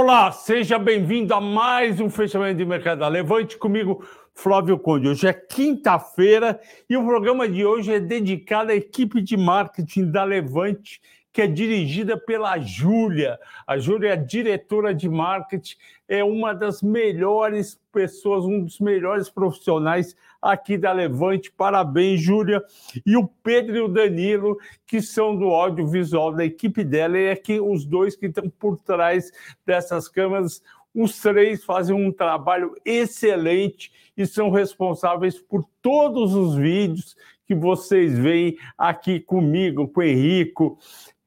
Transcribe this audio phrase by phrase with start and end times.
[0.00, 3.06] Olá, seja bem-vindo a mais um fechamento de mercado.
[3.08, 5.08] Levante comigo, Flávio Conde.
[5.08, 10.22] Hoje é quinta-feira e o programa de hoje é dedicado à equipe de marketing da
[10.22, 11.00] Levante,
[11.32, 13.40] que é dirigida pela Júlia.
[13.66, 15.74] A Júlia é diretora de marketing,
[16.06, 21.50] é uma das melhores pessoas, um dos melhores profissionais aqui da Levante.
[21.50, 22.62] Parabéns, Júlia.
[23.04, 27.34] E o Pedro e o Danilo, que são do audiovisual da equipe dela, e é
[27.34, 29.32] que os dois que estão por trás
[29.66, 30.62] dessas câmeras.
[30.94, 38.16] Os três fazem um trabalho excelente e são responsáveis por todos os vídeos que vocês
[38.16, 40.78] veem aqui comigo, com o Henrico,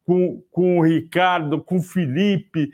[0.06, 2.72] com, com o Ricardo, com o Felipe,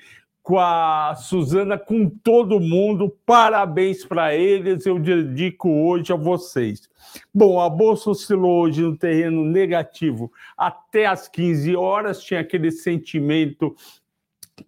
[0.48, 3.14] com a Suzana, com todo mundo.
[3.26, 6.90] Parabéns para eles, eu dedico hoje a vocês.
[7.34, 13.75] Bom, a bolsa oscilou hoje no terreno negativo até às 15 horas, tinha aquele sentimento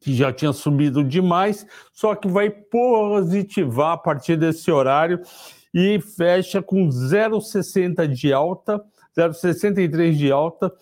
[0.01, 5.21] que já tinha subido demais, só que vai positivar a partir desse horário
[5.73, 8.83] e fecha com 0,60 de alta,
[9.17, 10.73] 0,63 de alta,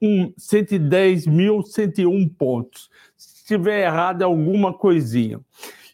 [0.00, 5.40] 110.101 pontos estiver errado é alguma coisinha.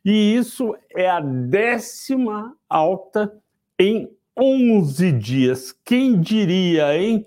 [0.05, 3.33] E isso é a décima alta
[3.79, 5.73] em 11 dias.
[5.85, 7.25] Quem diria, hein?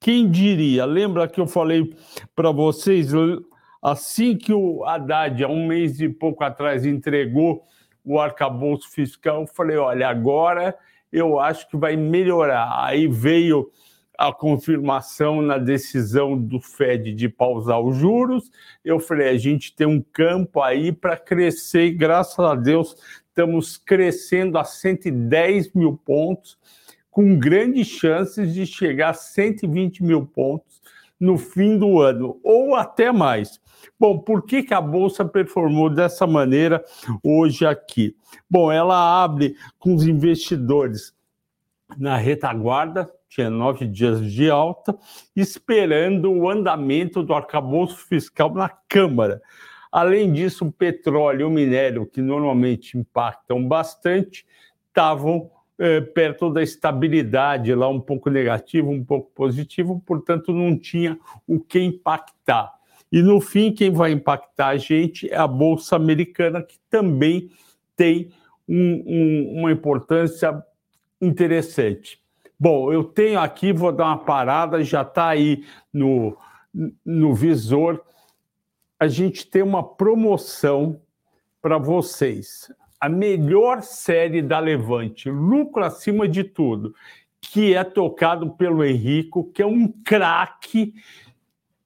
[0.00, 0.84] Quem diria?
[0.84, 1.94] Lembra que eu falei
[2.34, 3.12] para vocês,
[3.80, 7.62] assim que o Haddad, há um mês e pouco atrás, entregou
[8.04, 10.76] o arcabouço fiscal, eu falei: olha, agora
[11.12, 12.84] eu acho que vai melhorar.
[12.84, 13.70] Aí veio
[14.18, 18.50] a confirmação na decisão do Fed de pausar os juros.
[18.84, 22.96] Eu falei, a gente tem um campo aí para crescer e graças a Deus
[23.28, 26.58] estamos crescendo a 110 mil pontos,
[27.08, 30.82] com grandes chances de chegar a 120 mil pontos
[31.20, 33.60] no fim do ano, ou até mais.
[33.98, 36.84] Bom, por que, que a Bolsa performou dessa maneira
[37.22, 38.16] hoje aqui?
[38.50, 41.12] Bom, ela abre com os investidores
[41.96, 44.96] na retaguarda, tinha nove dias de alta,
[45.36, 49.40] esperando o andamento do arcabouço fiscal na Câmara.
[49.90, 54.46] Além disso, o petróleo e o minério, que normalmente impactam bastante,
[54.88, 61.18] estavam eh, perto da estabilidade, lá um pouco negativo, um pouco positivo, portanto, não tinha
[61.46, 62.72] o que impactar.
[63.10, 67.48] E no fim, quem vai impactar a gente é a Bolsa Americana, que também
[67.96, 68.30] tem
[68.68, 70.62] um, um, uma importância
[71.20, 72.20] interessante.
[72.60, 76.36] Bom, eu tenho aqui, vou dar uma parada, já está aí no,
[77.04, 78.02] no visor.
[78.98, 81.00] A gente tem uma promoção
[81.62, 82.68] para vocês.
[83.00, 86.92] A melhor série da Levante, lucro acima de tudo,
[87.40, 90.94] que é tocado pelo Henrico, que é um craque,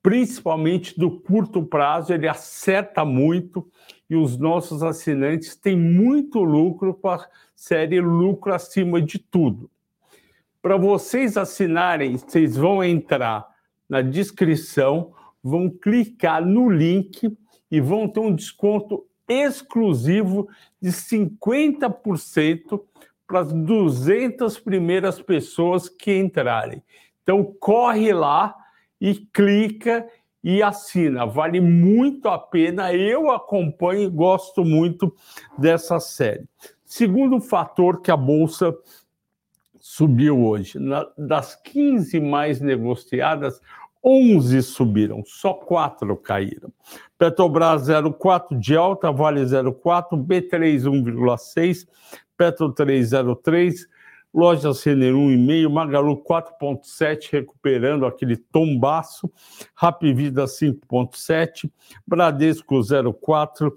[0.03, 3.71] principalmente do curto prazo, ele acerta muito
[4.09, 9.71] e os nossos assinantes têm muito lucro com a série Lucro Acima de Tudo.
[10.63, 13.45] Para vocês assinarem, vocês vão entrar
[13.89, 15.13] na descrição,
[15.43, 17.37] vão clicar no link
[17.69, 20.49] e vão ter um desconto exclusivo
[20.81, 22.81] de 50%
[23.27, 26.81] para as 200 primeiras pessoas que entrarem.
[27.25, 28.55] Então corre lá
[29.01, 30.07] e clica
[30.45, 31.27] e assina.
[31.27, 32.93] Vale muito a pena.
[32.95, 35.13] Eu acompanho e gosto muito
[35.59, 36.45] dessa série.
[36.85, 38.77] Segundo fator que a bolsa
[39.83, 40.79] subiu hoje.
[40.79, 43.61] Na, das 15 mais negociadas,
[44.03, 46.73] 11 subiram, só 4 caíram.
[47.19, 51.87] Petrobras 0,4 de alta, Vale 0,4, B3 1,6,
[52.37, 53.75] Petro 3,03,
[54.35, 59.31] Lojas Renner 1,5, Magalu 4,7, recuperando aquele tombaço,
[59.75, 61.71] Rapvida 5,7,
[62.07, 63.73] Bradesco 0,4,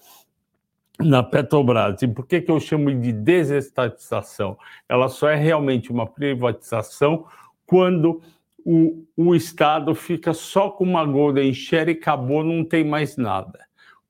[1.00, 2.00] na Petrobras.
[2.02, 4.56] E por que, que eu chamo de desestatização?
[4.88, 7.26] Ela só é realmente uma privatização
[7.66, 8.22] quando
[8.64, 13.60] o, o Estado fica só com uma golden share e acabou, não tem mais nada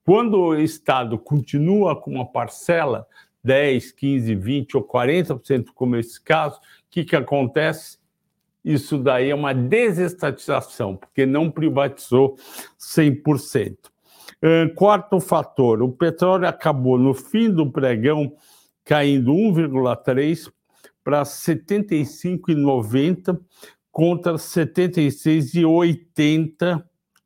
[0.05, 3.07] Quando o Estado continua com uma parcela,
[3.43, 7.97] 10, 15, 20 ou 40%, como esse caso, o que, que acontece?
[8.65, 12.37] Isso daí é uma desestatização, porque não privatizou
[12.79, 13.77] 100%.
[14.41, 18.37] Uh, quarto fator, o petróleo acabou no fim do pregão
[18.85, 20.53] caindo 1,3
[21.03, 23.41] para 75,90
[23.91, 26.85] contra 76,80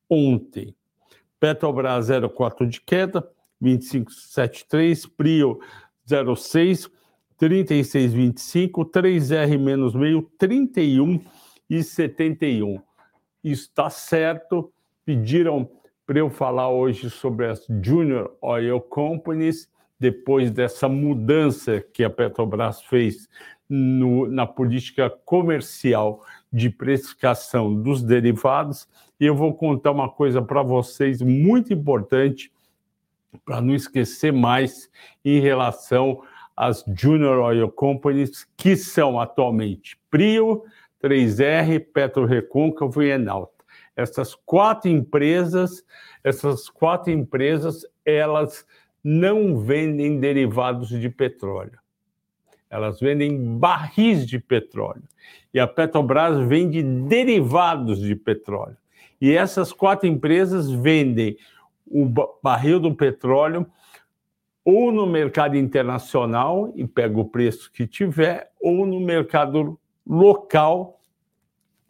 [0.09, 0.75] ontem.
[1.39, 3.29] Petrobras 0,4 de queda,
[3.63, 5.61] 25,73, Prio
[6.09, 6.89] 0,6,
[7.41, 12.83] 36,25, 3R menos meio, 31,71.
[13.43, 14.73] Isso está certo.
[15.05, 15.69] Pediram
[16.07, 19.69] para eu falar hoje sobre as Junior Oil Companies,
[19.99, 23.29] depois dessa mudança que a Petrobras fez
[23.69, 28.87] no, na política comercial de precificação dos derivados.
[29.19, 32.53] E eu vou contar uma coisa para vocês muito importante,
[33.45, 34.91] para não esquecer mais,
[35.25, 36.23] em relação
[36.57, 40.65] às Junior Oil Companies, que são atualmente Prio,
[41.03, 43.65] 3R, Petro Recôncavo e Enalta.
[43.97, 45.85] Essas quatro empresas,
[46.23, 48.67] essas quatro empresas, elas
[49.03, 51.83] não vendem derivados de petróleo
[52.73, 55.03] elas vendem barris de petróleo.
[55.53, 58.79] E a Petrobras vende derivados de petróleo.
[59.21, 61.37] E essas quatro empresas vendem
[61.87, 62.07] o
[62.43, 63.67] barril do petróleo
[64.65, 71.01] ou no mercado internacional e pega o preço que tiver, ou no mercado local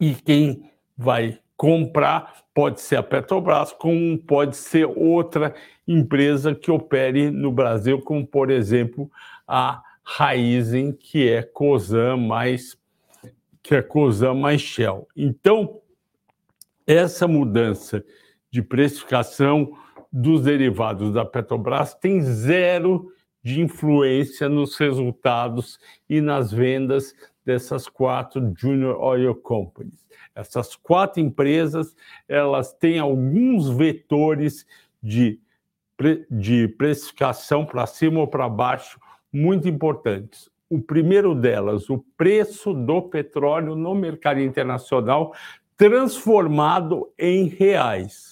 [0.00, 5.54] e quem vai comprar pode ser a Petrobras, como pode ser outra
[5.86, 9.10] empresa que opere no Brasil, como por exemplo
[9.46, 12.76] a Raizen, que é COSAN mais
[13.62, 15.06] que é COSAN mais Shell.
[15.16, 15.80] Então,
[16.84, 18.04] essa mudança
[18.52, 19.72] de precificação
[20.12, 23.10] dos derivados da Petrobras tem zero
[23.42, 27.14] de influência nos resultados e nas vendas
[27.44, 30.06] dessas quatro Junior Oil Companies.
[30.34, 31.96] Essas quatro empresas,
[32.28, 34.66] elas têm alguns vetores
[35.02, 35.40] de,
[36.30, 39.00] de precificação para cima ou para baixo
[39.32, 40.48] muito importantes.
[40.70, 45.34] O primeiro delas, o preço do petróleo no mercado internacional
[45.76, 48.31] transformado em reais.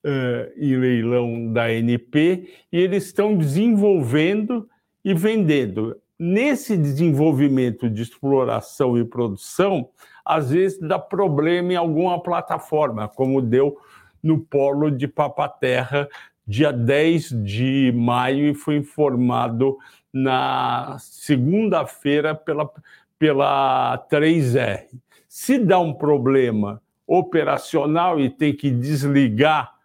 [0.04, 4.68] uh, em leilão da NP, e eles estão desenvolvendo
[5.04, 5.96] e vendendo.
[6.18, 9.88] Nesse desenvolvimento de exploração e produção,
[10.24, 13.78] às vezes dá problema em alguma plataforma, como deu
[14.22, 16.06] no polo de Papaterra,
[16.46, 19.78] dia 10 de maio, e foi informado
[20.12, 22.70] na segunda-feira pela,
[23.18, 24.86] pela 3R.
[25.32, 29.78] Se dá um problema operacional e tem que desligar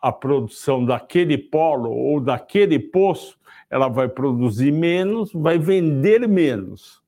[0.00, 3.36] a produção daquele polo ou daquele poço,
[3.68, 7.02] ela vai produzir menos, vai vender menos.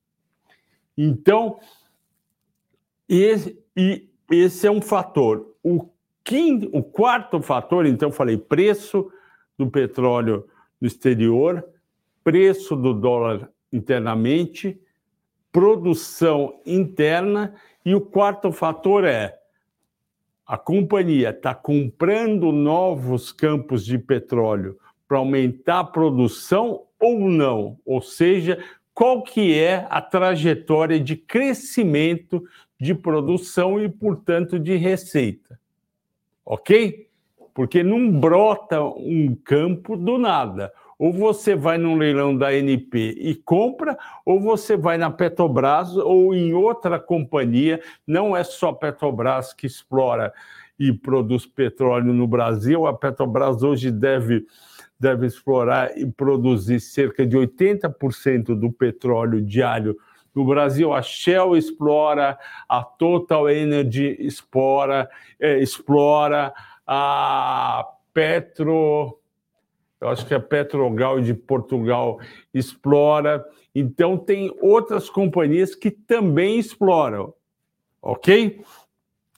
[0.97, 1.61] Então,
[3.07, 5.55] esse, e esse é um fator.
[5.63, 5.87] O,
[6.25, 9.09] quinto, o quarto fator, então, falei preço
[9.57, 10.45] do petróleo
[10.81, 11.65] no exterior,
[12.21, 14.77] preço do dólar internamente,
[15.51, 19.39] produção interna, e o quarto fator é
[20.49, 27.77] a companhia está comprando novos campos de petróleo para aumentar a produção ou não?
[27.85, 28.57] Ou seja,
[28.91, 32.43] qual que é a trajetória de crescimento
[32.79, 35.59] de produção e, portanto, de receita?
[36.43, 37.07] Ok?
[37.53, 40.73] Porque não brota um campo do nada.
[40.99, 46.35] Ou você vai num leilão da NP e compra, ou você vai na Petrobras ou
[46.35, 47.81] em outra companhia.
[48.05, 50.33] Não é só Petrobras que explora
[50.79, 52.85] e produz petróleo no Brasil.
[52.85, 54.45] A Petrobras hoje deve,
[54.99, 59.97] deve explorar e produzir cerca de 80% do petróleo diário
[60.33, 60.93] no Brasil.
[60.93, 62.37] A Shell explora,
[62.67, 66.53] a Total Energy explora, é, explora
[66.87, 69.18] a Petro
[70.01, 72.19] eu acho que a Petrogal de Portugal
[72.53, 73.45] explora.
[73.75, 77.33] Então, tem outras companhias que também exploram,
[78.01, 78.63] ok?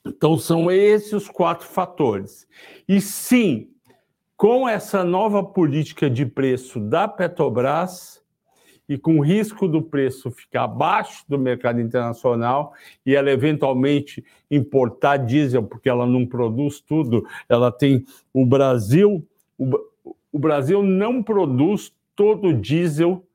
[0.06, 2.48] Então, são esses os quatro fatores.
[2.88, 3.70] E sim,
[4.38, 8.22] com essa nova política de preço da Petrobras
[8.90, 12.74] e com o risco do preço ficar abaixo do mercado internacional
[13.06, 18.04] e ela eventualmente importar diesel, porque ela não produz tudo, ela tem
[18.34, 19.26] o Brasil,
[19.58, 19.91] o
[20.40, 23.26] Brasil não produz todo o diesel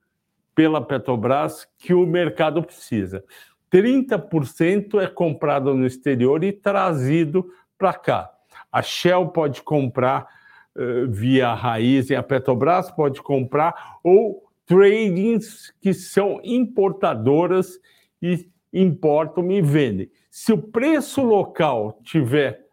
[0.54, 3.22] pela Petrobras que o mercado precisa.
[3.70, 8.30] 30% é comprado no exterior e trazido para cá.
[8.72, 10.26] A Shell pode comprar
[10.74, 17.78] uh, via raiz e a Petrobras pode comprar, ou tradings que são importadoras
[18.22, 20.10] e importam e vendem.
[20.30, 22.65] Se o preço local tiver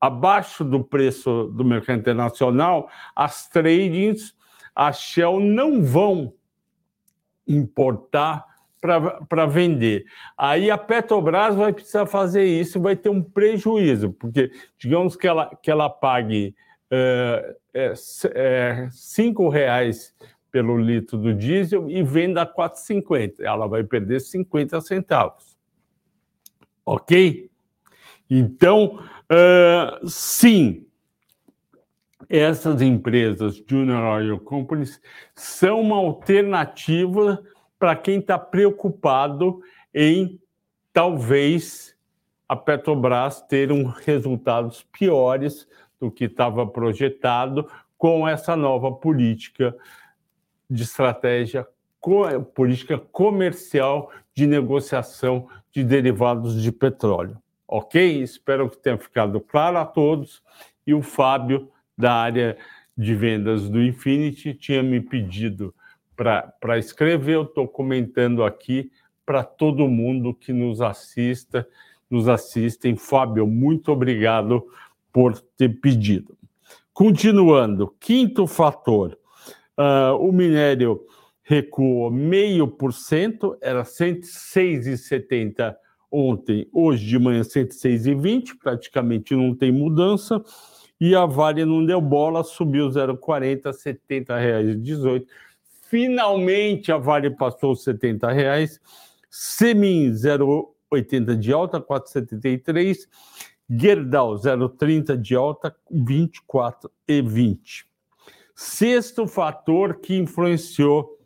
[0.00, 4.34] abaixo do preço do mercado internacional, as tradings,
[4.74, 6.34] a Shell não vão
[7.46, 8.44] importar
[9.28, 10.04] para vender.
[10.36, 15.50] Aí a Petrobras vai precisar fazer isso, vai ter um prejuízo, porque digamos que ela,
[15.62, 16.54] que ela pague
[16.90, 17.92] é, é,
[18.34, 20.14] é, cinco reais
[20.52, 23.40] pelo litro do diesel e venda a 4,50.
[23.40, 25.56] Ela vai perder 50 centavos.
[26.84, 27.50] Ok?
[28.30, 30.86] Então, uh, sim,
[32.28, 35.00] essas empresas Junior Oil Companies
[35.34, 37.42] são uma alternativa
[37.78, 39.60] para quem está preocupado
[39.94, 40.40] em
[40.92, 41.96] talvez
[42.48, 45.68] a Petrobras ter um resultados piores
[46.00, 47.68] do que estava projetado
[47.98, 49.76] com essa nova política
[50.68, 51.66] de estratégia
[52.54, 57.36] política comercial de negociação de derivados de petróleo.
[57.68, 58.22] Ok?
[58.22, 60.42] Espero que tenha ficado claro a todos.
[60.86, 62.56] E o Fábio, da área
[62.96, 65.74] de vendas do Infinity, tinha me pedido
[66.14, 67.34] para escrever.
[67.34, 68.90] Eu estou comentando aqui
[69.24, 71.66] para todo mundo que nos assista,
[72.08, 72.96] nos assistem.
[72.96, 74.66] Fábio, muito obrigado
[75.12, 76.36] por ter pedido.
[76.92, 79.18] Continuando, quinto fator,
[79.76, 81.04] uh, o minério
[81.42, 85.76] recuou meio por cento, era 106,70
[86.16, 90.42] ontem, hoje de manhã 106,20, praticamente não tem mudança,
[90.98, 95.26] e a Vale não deu bola, subiu 0,40, 70 reais 18.
[95.82, 98.80] Finalmente a Vale passou os 70 reais,
[99.28, 102.96] Semin 0,80 de alta, 4,73,
[103.68, 107.84] Gerdau 0,30 de alta, 24,20.
[108.54, 111.20] Sexto fator que influenciou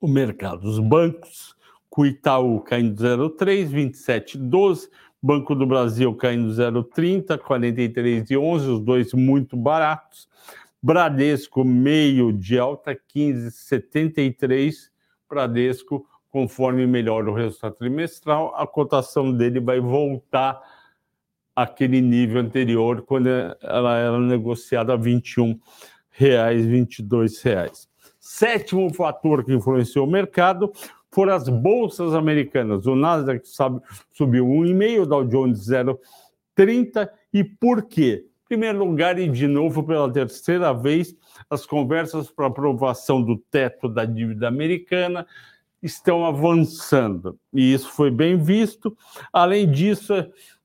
[0.00, 1.54] o mercado, os bancos
[1.90, 4.88] com Itaú caindo 0,3, 27,12,
[5.22, 10.28] Banco do Brasil caindo 0,30, 43,11, os dois muito baratos.
[10.82, 14.88] Bradesco meio de alta, 15,73.
[15.28, 20.58] Bradesco, conforme melhora o resultado trimestral, a cotação dele vai voltar
[21.54, 25.60] àquele nível anterior, quando ela era negociada a R$ 21,00,
[26.12, 27.88] R$ 22,00.
[28.18, 30.72] Sétimo fator que influenciou o mercado
[31.10, 32.86] foram as bolsas americanas.
[32.86, 33.80] O Nasdaq sabe,
[34.12, 37.08] subiu 1,5, o Dow Jones 0,30.
[37.32, 38.24] E por quê?
[38.44, 41.14] Em primeiro lugar, e de novo pela terceira vez,
[41.48, 45.26] as conversas para aprovação do teto da dívida americana
[45.82, 47.38] estão avançando.
[47.52, 48.96] E isso foi bem visto.
[49.32, 50.12] Além disso,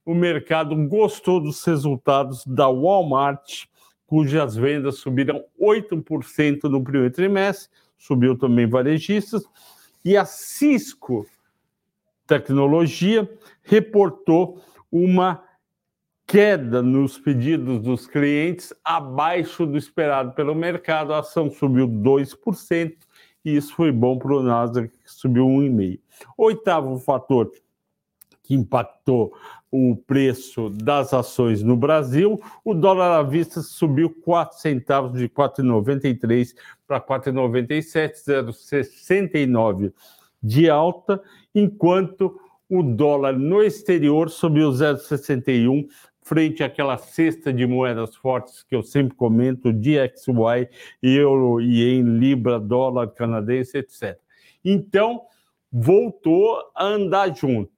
[0.05, 3.65] o mercado gostou dos resultados da Walmart,
[4.05, 9.43] cujas vendas subiram 8% no primeiro trimestre, subiu também varejistas,
[10.05, 11.27] e a Cisco
[12.27, 13.29] Tecnologia
[13.63, 15.43] reportou uma
[16.27, 21.13] queda nos pedidos dos clientes abaixo do esperado pelo mercado.
[21.13, 22.95] A ação subiu 2%,
[23.43, 25.99] e isso foi bom para o Nasdaq, que subiu 1,5%.
[26.37, 27.51] Oitavo fator
[28.43, 29.35] que impactou
[29.75, 36.55] o preço das ações no Brasil, o dólar à vista subiu 4 centavos de 4,93
[36.87, 39.91] para 4,97, 0,69
[40.41, 41.21] de alta,
[41.53, 42.39] enquanto
[42.69, 45.87] o dólar no exterior subiu 0,61
[46.21, 50.69] frente àquela cesta de moedas fortes que eu sempre comento, DXY,
[51.03, 54.17] euro, ien, libra, dólar canadense, etc.
[54.63, 55.21] Então,
[55.71, 57.74] voltou a andar junto.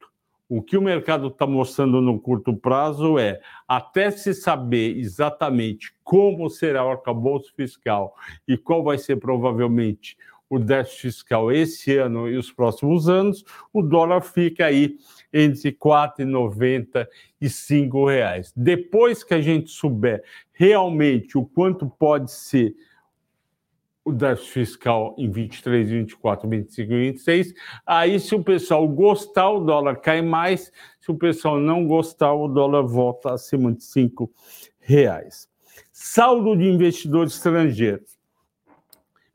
[0.49, 6.49] O que o mercado está mostrando no curto prazo é, até se saber exatamente como
[6.49, 8.15] será o arcabouço fiscal
[8.47, 10.15] e qual vai ser provavelmente
[10.49, 14.95] o déficit fiscal esse ano e os próximos anos, o dólar fica aí
[15.33, 17.07] entre R$ 4,90
[17.41, 18.53] e R$ reais.
[18.55, 20.23] Depois que a gente souber
[20.53, 22.73] realmente o quanto pode ser
[24.07, 27.53] o déficit fiscal em 23, 24, 25 e 26.
[27.85, 30.71] Aí, se o pessoal gostar, o dólar cai mais.
[31.01, 34.31] Se o pessoal não gostar, o dólar volta acima de 5
[34.79, 35.49] reais.
[35.91, 38.17] Saldo de investidores estrangeiros.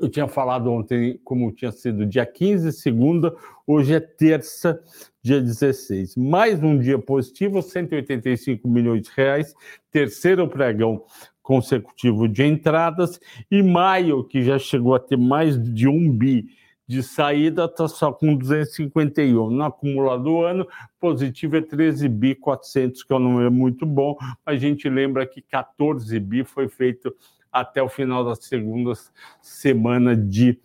[0.00, 3.36] Eu tinha falado ontem como tinha sido dia 15, segunda,
[3.66, 4.82] hoje é terça,
[5.22, 6.16] dia 16.
[6.16, 9.54] Mais um dia positivo, 185 milhões de reais,
[9.92, 11.04] terceiro pregão
[11.42, 13.20] consecutivo de entradas,
[13.50, 16.46] e maio, que já chegou a ter mais de um bi
[16.86, 19.50] de saída, está só com 251.
[19.50, 20.66] No acumulado do ano,
[21.00, 25.40] positivo é 13 bi 400, que é um número muito bom, a gente lembra que
[25.40, 27.14] 14 bi foi feito
[27.50, 28.92] até o final da segunda
[29.40, 30.58] semana de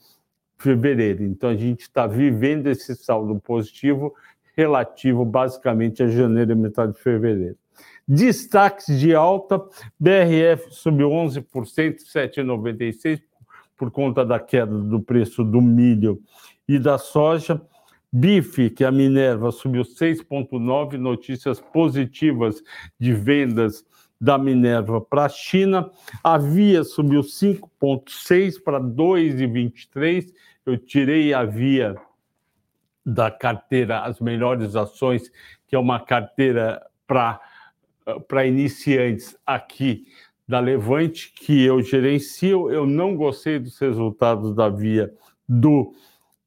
[0.58, 1.24] fevereiro.
[1.24, 4.14] Então a gente está vivendo esse saldo positivo
[4.56, 7.58] relativo basicamente a janeiro e metade de fevereiro.
[8.08, 9.60] Destaques de alta:
[10.00, 11.44] BRF subiu 11%,
[12.06, 13.22] 7,96%
[13.76, 16.22] por conta da queda do preço do milho
[16.68, 17.62] e da soja.
[18.12, 22.64] Bife, que é a Minerva, subiu 6,9%, notícias positivas
[22.98, 23.86] de vendas
[24.20, 25.92] da Minerva para a China.
[26.24, 30.34] A Via subiu 5,6% para 2,23%.
[30.66, 31.96] Eu tirei a Via
[33.06, 35.30] da carteira As Melhores Ações,
[35.68, 37.40] que é uma carteira para
[38.28, 40.06] para iniciantes aqui
[40.48, 42.72] da Levante, que eu gerencio.
[42.72, 45.14] Eu não gostei dos resultados da Via
[45.48, 45.94] do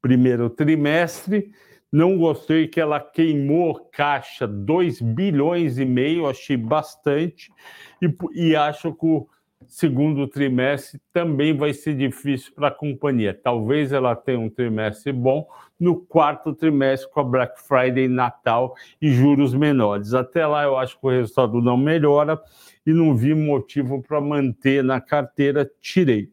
[0.01, 1.53] primeiro trimestre.
[1.92, 7.51] Não gostei que ela queimou caixa 2 bilhões e meio, achei bastante,
[8.01, 9.27] e, e acho que o
[9.71, 13.33] segundo trimestre também vai ser difícil para a companhia.
[13.33, 19.13] Talvez ela tenha um trimestre bom no quarto trimestre com a Black Friday, Natal e
[19.13, 20.13] juros menores.
[20.13, 22.39] Até lá eu acho que o resultado não melhora
[22.85, 26.29] e não vi motivo para manter na carteira, tirei.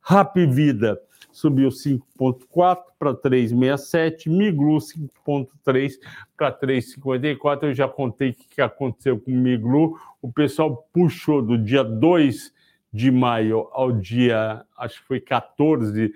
[0.00, 0.98] Rap Vida
[1.32, 5.94] subiu 5,4 para 3,67, Miglu 5,3
[6.36, 7.64] para 3,54.
[7.64, 9.98] Eu já contei o que aconteceu com o Miglu.
[10.22, 12.56] O pessoal puxou do dia 2
[12.92, 16.12] de maio ao dia, acho que foi 14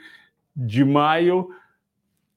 [0.55, 1.49] de maio,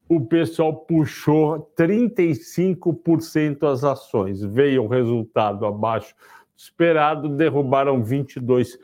[0.07, 4.41] o pessoal puxou 35% as ações.
[4.43, 8.77] Veio o resultado abaixo do esperado, derrubaram 22%.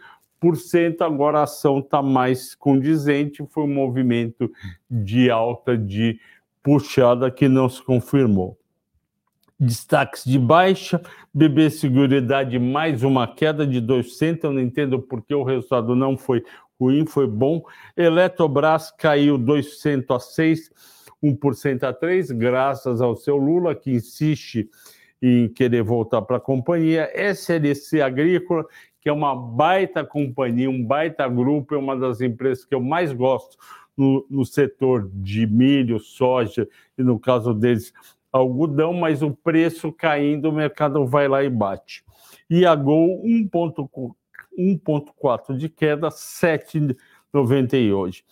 [1.01, 3.45] Agora a ação está mais condizente.
[3.51, 4.51] Foi um movimento
[4.89, 6.19] de alta de
[6.63, 8.57] puxada que não se confirmou
[9.61, 10.99] destaques de baixa,
[11.31, 16.43] BB Seguridade mais uma queda de 2%, eu não entendo porque o resultado não foi
[16.79, 17.61] ruim, foi bom.
[17.95, 20.71] Eletrobras caiu 2% a 6,
[21.23, 24.67] 1% a 3, graças ao seu Lula, que insiste
[25.21, 27.11] em querer voltar para a companhia.
[27.13, 28.65] SLC Agrícola,
[28.99, 33.13] que é uma baita companhia, um baita grupo, é uma das empresas que eu mais
[33.13, 33.55] gosto
[33.95, 37.93] no, no setor de milho, soja e, no caso deles,
[38.31, 42.03] algodão, mas o preço caindo, o mercado vai lá e bate.
[42.49, 48.23] E a Gol 1,4 de queda, 7,90 hoje.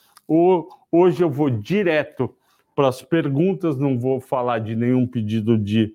[0.92, 2.34] Hoje eu vou direto
[2.76, 5.94] para as perguntas, não vou falar de nenhum pedido de,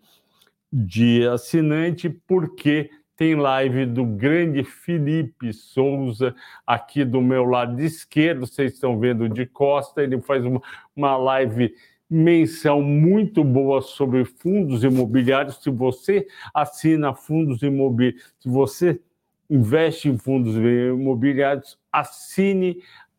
[0.73, 6.35] de assinante, porque tem live do grande Felipe Souza
[6.67, 10.61] aqui do meu lado esquerdo, vocês estão vendo de costa, ele faz uma,
[10.97, 11.73] uma live
[12.09, 15.63] menção muito boa sobre fundos imobiliários.
[15.63, 19.01] Se você assina fundos imobiliários, se você
[19.49, 22.79] investe em fundos imobiliários, assine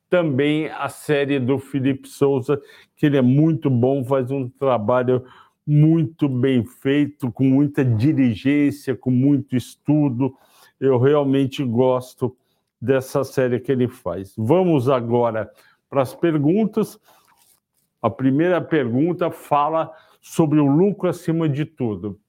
[0.09, 2.61] também a série do Felipe Souza,
[2.95, 5.23] que ele é muito bom, faz um trabalho
[5.65, 10.33] muito bem feito, com muita diligência, com muito estudo.
[10.79, 12.35] Eu realmente gosto
[12.79, 14.33] dessa série que ele faz.
[14.37, 15.49] Vamos agora
[15.89, 16.99] para as perguntas.
[18.05, 19.91] A primeira pergunta fala
[20.21, 22.19] sobre o lucro acima de tudo.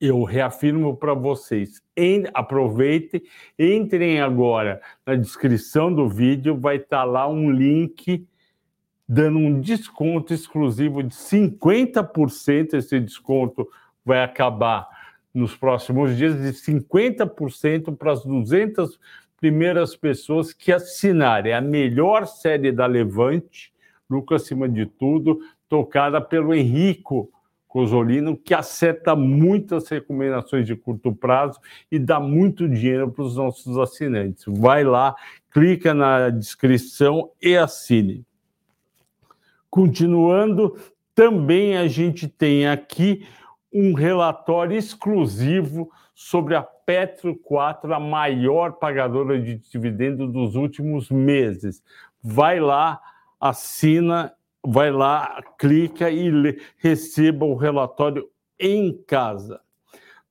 [0.00, 3.22] eu reafirmo para vocês, en, aproveitem,
[3.56, 8.26] entrem agora na descrição do vídeo, vai estar tá lá um link
[9.08, 12.74] dando um desconto exclusivo de 50%.
[12.74, 13.68] Esse desconto
[14.04, 14.88] vai acabar
[15.32, 18.98] nos próximos dias, de 50% para as 200
[19.36, 23.72] primeiras pessoas que assinarem a melhor série da Levante,
[24.10, 27.30] Lucas acima de tudo, tocada pelo Henrico
[27.68, 33.78] Cosolino, que acerta muitas recomendações de curto prazo e dá muito dinheiro para os nossos
[33.78, 34.44] assinantes.
[34.48, 35.14] Vai lá,
[35.52, 38.24] clica na descrição e assine.
[39.70, 40.76] Continuando,
[41.14, 43.24] também a gente tem aqui
[43.72, 51.82] um relatório exclusivo sobre a Petro 4, a maior pagadora de dividendos dos últimos meses.
[52.20, 53.00] Vai lá,
[53.40, 54.32] assina
[54.64, 59.60] vai lá, clica e lê, receba o relatório em casa.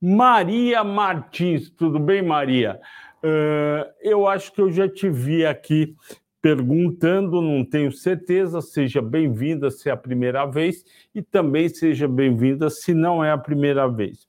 [0.01, 2.79] Maria Martins, tudo bem, Maria?
[3.23, 5.95] Uh, eu acho que eu já te vi aqui
[6.41, 8.61] perguntando, não tenho certeza.
[8.61, 13.37] Seja bem-vinda se é a primeira vez e também seja bem-vinda se não é a
[13.37, 14.23] primeira vez.
[14.23, 14.27] O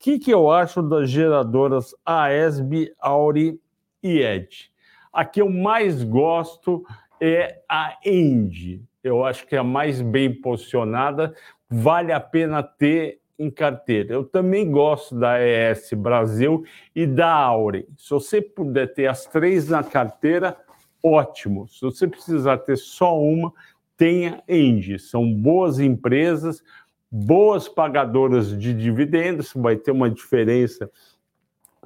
[0.00, 3.60] que, que eu acho das geradoras AESB, Auri
[4.02, 4.70] e Ed?
[5.12, 6.84] A que eu mais gosto
[7.32, 11.34] é a Endy eu acho que é a mais bem posicionada,
[11.68, 14.14] vale a pena ter em carteira.
[14.14, 16.64] Eu também gosto da ES Brasil
[16.96, 17.86] e da Aure.
[17.98, 20.56] Se você puder ter as três na carteira,
[21.02, 21.68] ótimo.
[21.68, 23.52] Se você precisar ter só uma,
[23.94, 24.98] tenha Engie.
[24.98, 26.62] São boas empresas,
[27.10, 30.90] boas pagadoras de dividendos, vai ter uma diferença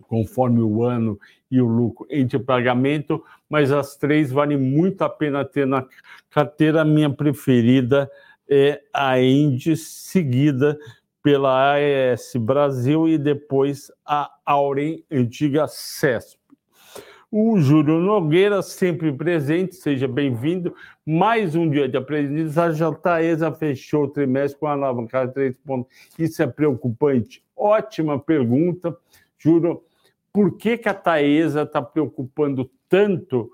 [0.07, 1.19] conforme o ano
[1.51, 5.87] e o lucro entre pagamento, mas as três valem muito a pena ter na
[6.31, 6.83] carteira.
[6.83, 8.11] A minha preferida
[8.49, 10.79] é a Indy, seguida
[11.23, 16.39] pela AES Brasil e depois a Aurem, antiga CESP.
[17.31, 20.75] O Júlio Nogueira, sempre presente, seja bem-vindo.
[21.05, 22.87] Mais um dia de aprendizagem.
[22.87, 25.95] A Taesa fechou o trimestre com a alavancagem de 3 pontos.
[26.19, 27.45] Isso é preocupante?
[27.55, 28.97] Ótima pergunta.
[29.37, 29.83] Júlio,
[30.33, 33.51] por que, que a Taesa está preocupando tanto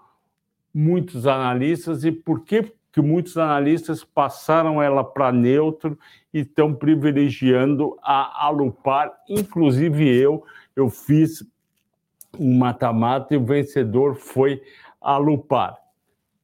[0.73, 5.99] muitos analistas e por que, que muitos analistas passaram ela para neutro
[6.33, 10.45] e estão privilegiando a Alupar, inclusive eu,
[10.75, 11.45] eu fiz
[12.39, 14.61] um mata-mata e o vencedor foi
[15.01, 15.79] Alupar.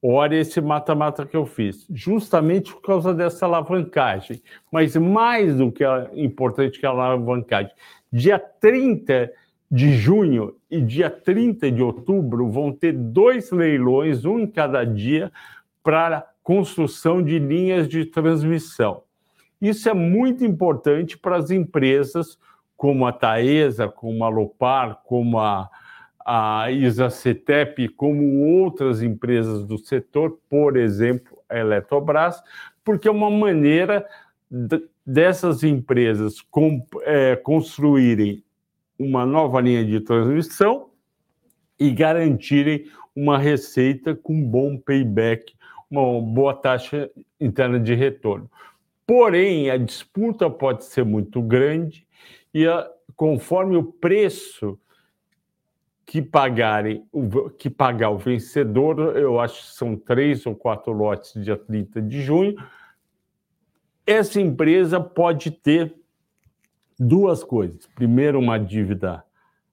[0.02, 4.42] Olha esse mata-mata que eu fiz, justamente por causa dessa alavancagem.
[4.72, 7.72] Mas mais do que é importante que a alavancagem,
[8.10, 9.30] dia 30
[9.70, 15.30] de junho e dia 30 de outubro vão ter dois leilões, um em cada dia,
[15.82, 19.02] para construção de linhas de transmissão.
[19.60, 22.38] Isso é muito importante para as empresas
[22.76, 25.68] como a Taesa, como a Lopar, como a,
[26.24, 32.42] a Isacetep, como outras empresas do setor, por exemplo, a Eletrobras,
[32.82, 34.06] porque é uma maneira
[35.06, 38.42] dessas empresas com, é, construírem
[39.00, 40.90] uma nova linha de transmissão
[41.78, 42.84] e garantirem
[43.16, 45.54] uma receita com bom payback,
[45.90, 47.10] uma boa taxa
[47.40, 48.50] interna de retorno.
[49.06, 52.06] Porém, a disputa pode ser muito grande
[52.52, 52.86] e a,
[53.16, 54.78] conforme o preço
[56.04, 57.02] que pagarem
[57.56, 62.20] que pagar o vencedor, eu acho que são três ou quatro lotes dia 30 de
[62.20, 62.54] junho,
[64.06, 65.99] essa empresa pode ter
[67.00, 67.86] duas coisas.
[67.94, 69.24] Primeiro, uma dívida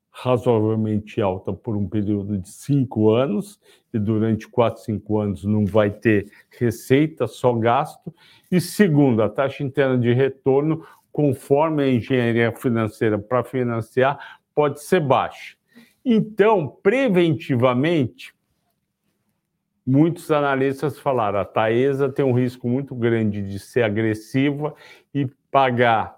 [0.09, 3.59] razoavelmente alta por um período de cinco anos,
[3.93, 8.13] e durante quatro, cinco anos não vai ter receita, só gasto.
[8.49, 15.01] E segundo, a taxa interna de retorno, conforme a engenharia financeira para financiar, pode ser
[15.01, 15.55] baixa.
[16.03, 18.33] Então, preventivamente,
[19.85, 24.73] muitos analistas falaram: a Taesa tem um risco muito grande de ser agressiva
[25.13, 26.16] e pagar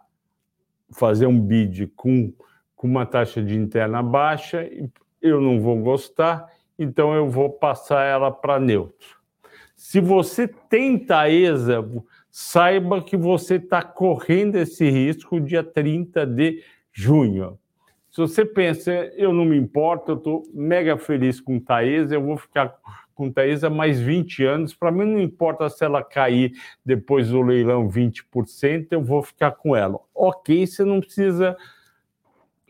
[0.91, 2.33] fazer um bid com,
[2.75, 4.69] com uma taxa de interna baixa,
[5.21, 6.47] eu não vou gostar,
[6.77, 9.17] então eu vou passar ela para neutro.
[9.75, 11.85] Se você tem Taesa,
[12.29, 17.57] saiba que você está correndo esse risco dia 30 de junho.
[18.11, 22.37] Se você pensa, eu não me importo, eu estou mega feliz com Taesa, eu vou
[22.37, 22.75] ficar
[23.19, 23.33] com
[23.65, 24.73] há mais 20 anos.
[24.73, 26.53] Para mim, não importa se ela cair
[26.85, 29.99] depois do leilão 20%, eu vou ficar com ela.
[30.15, 31.57] Ok, você não precisa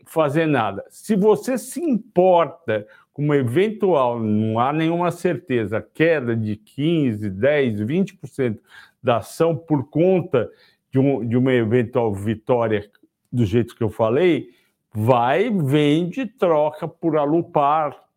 [0.04, 0.84] fazer nada.
[0.90, 7.82] Se você se importa com uma eventual, não há nenhuma certeza, queda de 15, 10,
[7.82, 8.58] 20%
[9.00, 10.50] da ação por conta
[10.90, 12.90] de, um, de uma eventual vitória
[13.30, 14.48] do jeito que eu falei,
[14.92, 18.09] vai, vende, troca por Alupar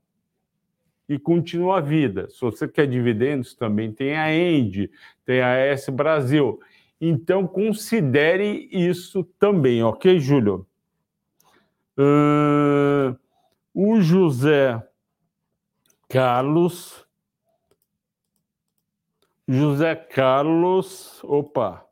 [1.14, 2.30] e continua a vida.
[2.30, 4.90] Se você quer dividendos, também tem a End,
[5.26, 6.60] tem a S Brasil.
[7.00, 10.66] Então, considere isso também, ok, Júlio?
[11.98, 13.18] Uh,
[13.74, 14.82] o José
[16.10, 17.06] Carlos.
[19.48, 21.22] José Carlos.
[21.24, 21.86] Opa!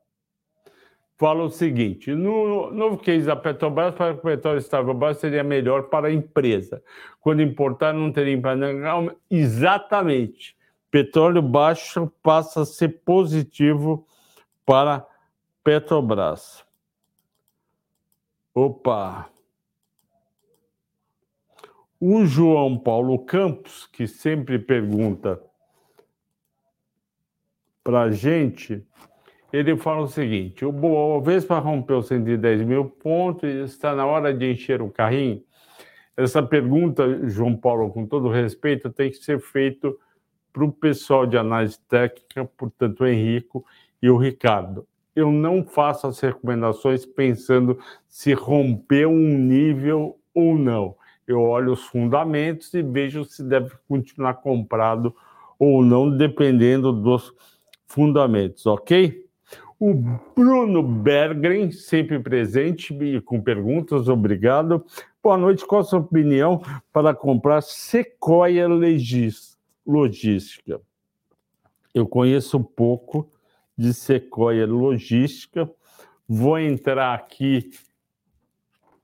[1.22, 5.44] Fala o seguinte: no novo case da Petrobras, para que o petróleo estável baixo seria
[5.44, 6.84] melhor para a empresa.
[7.20, 9.16] Quando importar, não teria impacto.
[9.30, 10.58] Exatamente.
[10.90, 14.04] Petróleo baixo passa a ser positivo
[14.66, 15.06] para
[15.64, 16.66] Petrobras.
[18.56, 19.30] Opa!
[22.00, 25.40] O João Paulo Campos, que sempre pergunta
[27.84, 28.84] para a gente,
[29.52, 34.52] ele fala o seguinte: o Bovespa rompeu 110 mil pontos e está na hora de
[34.52, 35.44] encher o carrinho.
[36.16, 39.92] Essa pergunta, João Paulo, com todo respeito, tem que ser feita
[40.52, 43.66] para o pessoal de análise técnica, portanto, o Henrico
[44.02, 44.86] e o Ricardo
[45.16, 50.96] eu não faço as recomendações pensando se rompeu um nível ou não.
[51.28, 55.16] Eu olho os fundamentos e vejo se deve continuar comprado
[55.60, 57.34] ou não, dependendo dos
[57.88, 59.21] fundamentos, ok?
[59.84, 59.96] O
[60.36, 64.86] Bruno Bergren, sempre presente e com perguntas, obrigado.
[65.24, 66.62] Boa noite, qual a sua opinião
[66.94, 68.68] para comprar Sequoia
[69.84, 70.80] Logística?
[71.96, 73.28] Eu conheço pouco,
[73.76, 75.68] de Sequoia Logística.
[76.30, 77.72] Vou entrar aqui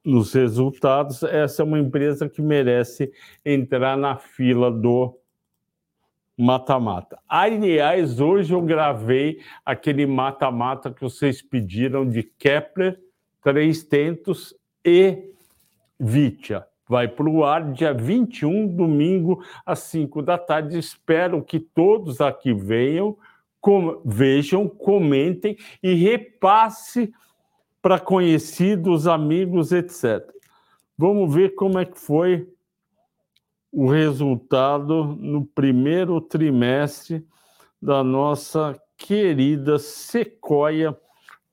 [0.06, 1.24] nos resultados.
[1.24, 3.12] Essa é uma empresa que merece
[3.44, 5.18] entrar na fila do
[6.38, 7.18] mata-mata.
[7.28, 13.00] Aliás, hoje eu gravei aquele mata-mata que vocês pediram de Kepler,
[13.42, 14.54] Três Tentos
[14.86, 15.32] e
[16.00, 16.66] Vitia.
[16.88, 20.78] Vai para o ar dia 21, domingo, às 5 da tarde.
[20.78, 23.18] Espero que todos aqui venham
[23.60, 27.12] com, vejam, comentem e repasse
[27.82, 30.24] para conhecidos, amigos, etc.
[30.98, 32.48] Vamos ver como é que foi
[33.78, 37.24] o resultado no primeiro trimestre
[37.80, 41.00] da nossa querida Sequoia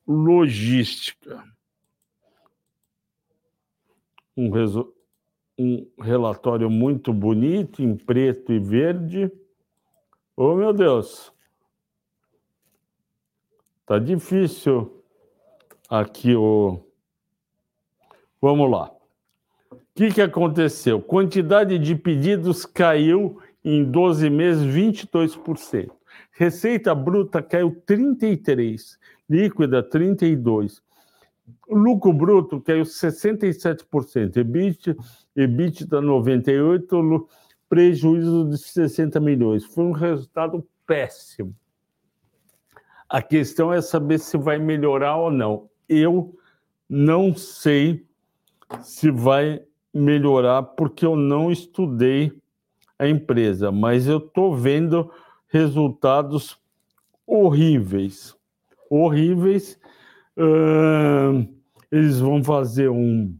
[0.08, 1.44] Logística.
[4.34, 4.50] Um,
[5.58, 9.30] um relatório muito bonito, em preto e verde.
[10.34, 11.30] Oh, meu Deus!
[13.84, 15.04] Tá difícil
[15.90, 16.80] aqui o.
[18.40, 18.93] Vamos lá.
[19.94, 21.00] O que, que aconteceu?
[21.00, 25.88] Quantidade de pedidos caiu em 12 meses 22%.
[26.32, 28.98] Receita bruta caiu 33%,
[29.30, 30.82] líquida 32%.
[31.68, 34.96] Lucro bruto caiu 67%, EBIT,
[35.36, 37.26] EBITDA 98%,
[37.68, 39.64] prejuízo de 60 milhões.
[39.64, 41.54] Foi um resultado péssimo.
[43.08, 45.70] A questão é saber se vai melhorar ou não.
[45.88, 46.36] Eu
[46.88, 48.04] não sei
[48.82, 49.62] se vai
[49.94, 52.32] melhorar porque eu não estudei
[52.98, 55.10] a empresa, mas eu estou vendo
[55.48, 56.58] resultados
[57.26, 58.36] horríveis.
[58.90, 59.78] Horríveis.
[60.36, 61.48] Uh,
[61.90, 63.36] eles vão fazer um.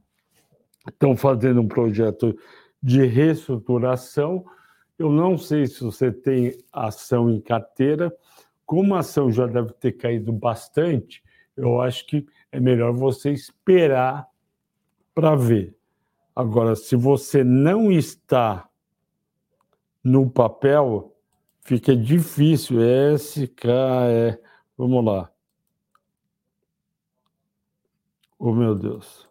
[0.89, 2.37] Estão fazendo um projeto
[2.83, 4.45] de reestruturação.
[4.99, 8.15] Eu não sei se você tem ação em carteira,
[8.65, 11.23] como a ação já deve ter caído bastante,
[11.57, 14.29] eu acho que é melhor você esperar
[15.15, 15.75] para ver.
[16.35, 18.69] Agora, se você não está
[20.03, 21.17] no papel,
[21.63, 22.79] fica difícil.
[23.17, 23.67] SK
[24.09, 24.43] é.
[24.77, 25.31] Vamos lá.
[28.39, 29.29] Oh, meu Deus.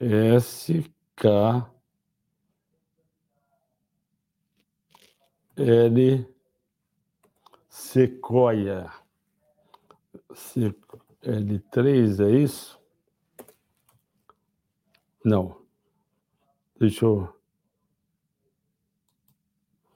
[0.00, 1.68] SK.
[5.56, 6.26] L.
[7.68, 8.90] Sequoia.
[11.22, 12.77] L3, é isso?
[15.24, 15.60] Não.
[16.78, 17.28] Deixa eu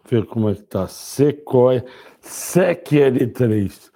[0.09, 0.89] ver como é que tá.
[0.89, 1.85] Sequoia.
[2.21, 3.91] SEC L3.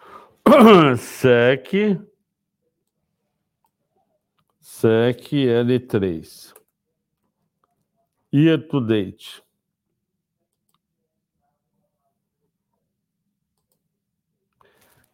[0.97, 2.01] SEC.
[4.61, 6.55] SEC L3.
[8.33, 9.47] Year to date.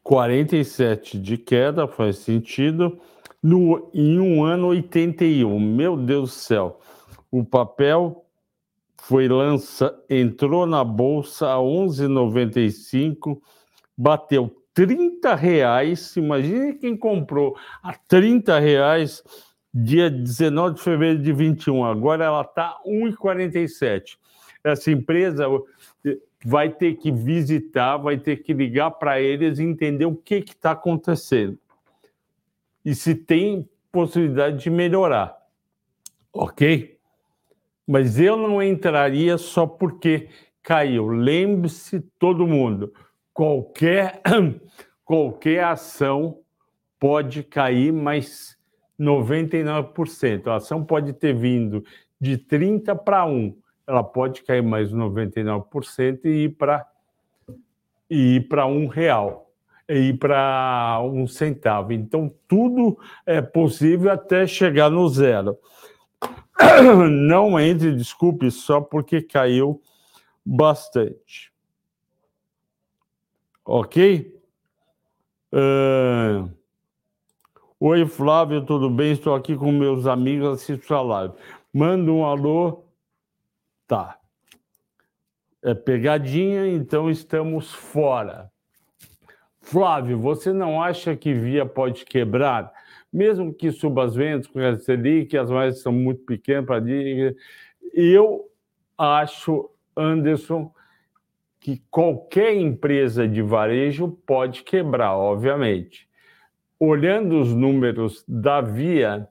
[0.02, 3.00] 47 de queda, faz sentido.
[3.42, 5.58] No, em um ano, 81.
[5.58, 6.80] Meu Deus do céu.
[7.30, 8.24] O papel
[9.02, 13.40] foi lança, entrou na bolsa a 11,95,
[13.98, 16.16] bateu 30 reais.
[16.16, 19.24] Imagine quem comprou a 30 reais
[19.74, 21.84] dia 19 de fevereiro de 21.
[21.84, 24.18] Agora ela está 1,47.
[24.62, 25.46] Essa empresa
[26.44, 30.72] vai ter que visitar, vai ter que ligar para eles e entender o que está
[30.72, 31.58] acontecendo.
[32.84, 35.36] E se tem possibilidade de melhorar.
[36.32, 36.98] Ok?
[37.86, 40.28] Mas eu não entraria só porque
[40.62, 41.08] caiu.
[41.08, 42.92] Lembre-se, todo mundo,
[43.34, 44.22] qualquer,
[45.04, 46.38] qualquer ação
[46.98, 48.56] pode cair, mas
[48.98, 50.46] 99%.
[50.46, 51.84] A ação pode ter vindo
[52.20, 53.56] de 30 para 1.
[53.86, 56.86] Ela pode cair mais 99% e ir para
[58.08, 59.51] ir para um real,
[59.94, 61.92] ir para um centavo.
[61.92, 65.58] Então, tudo é possível até chegar no zero.
[67.10, 69.80] Não entre, desculpe, só porque caiu
[70.44, 71.52] bastante.
[73.64, 74.40] Ok?
[75.52, 76.50] Uh...
[77.84, 79.10] Oi, Flávio, tudo bem?
[79.10, 81.34] Estou aqui com meus amigos, assisto a live.
[81.72, 82.84] Manda um alô.
[83.88, 84.20] Tá.
[85.60, 88.51] É pegadinha, então estamos fora.
[89.62, 92.70] Flávio, você não acha que Via pode quebrar?
[93.12, 96.82] Mesmo que suba as vendas com a Selic, as margens são muito pequenas para
[97.94, 98.50] Eu
[98.98, 100.72] acho Anderson,
[101.60, 106.08] que qualquer empresa de varejo pode quebrar, obviamente.
[106.78, 109.28] Olhando os números da Via,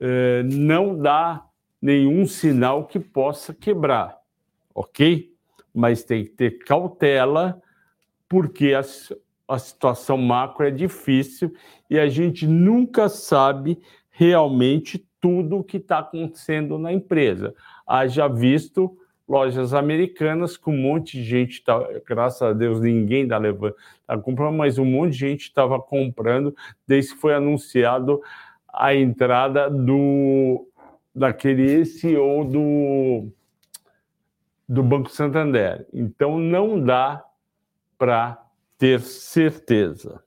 [0.00, 1.44] eh, não dá
[1.80, 4.16] nenhum sinal que possa quebrar,
[4.74, 5.30] ok?
[5.74, 7.60] Mas tem que ter cautela,
[8.28, 8.82] porque a,
[9.48, 11.52] a situação macro é difícil
[11.88, 13.80] e a gente nunca sabe
[14.10, 17.54] realmente tudo o que está acontecendo na empresa.
[17.86, 23.40] Haja visto lojas americanas com um monte de gente, tá, graças a Deus ninguém está
[24.06, 26.54] tá comprando, mas um monte de gente estava comprando
[26.86, 28.20] desde que foi anunciado
[28.72, 30.66] a entrada do
[31.14, 33.28] daquele CEO do
[34.68, 35.86] do Banco Santander.
[35.92, 37.24] Então não dá
[37.98, 38.47] para
[38.78, 40.22] ter certeza.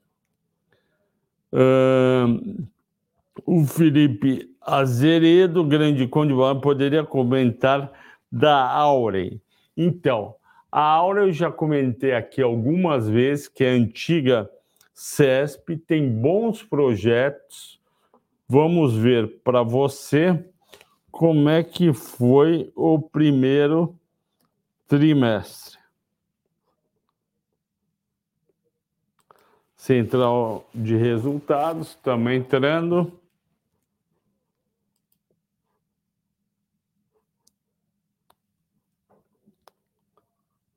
[3.44, 7.90] o Felipe Azeredo, grande conde, poderia comentar
[8.30, 9.40] da Auren.
[9.76, 10.34] Então,
[10.70, 14.48] a Auren eu já comentei aqui algumas vezes que é antiga
[14.94, 17.80] CESP, tem bons projetos.
[18.48, 20.44] Vamos ver para você
[21.10, 23.94] como é que foi o primeiro
[24.86, 25.71] trimestre.
[29.82, 33.20] Central de resultados, também entrando.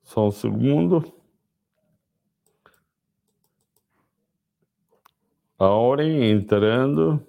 [0.02, 1.04] Só um segundo.
[5.56, 7.24] Auren entrando.